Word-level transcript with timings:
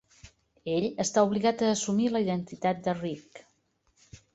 Ell 0.75 0.87
està 1.05 1.25
obligat 1.29 1.61
a 1.67 1.71
assumir 1.75 2.11
la 2.17 2.25
identitat 2.29 2.85
de 2.91 3.01
Reek. 3.05 3.49